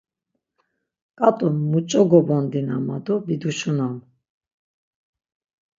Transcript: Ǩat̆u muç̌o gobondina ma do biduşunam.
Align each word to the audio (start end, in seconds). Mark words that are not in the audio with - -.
Ǩat̆u 1.17 1.47
muç̌o 1.71 2.01
gobondina 2.11 2.75
ma 2.85 2.97
do 3.05 3.15
biduşunam. 3.25 3.95